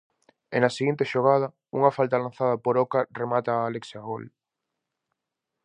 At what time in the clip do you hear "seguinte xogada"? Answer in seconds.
0.77-1.47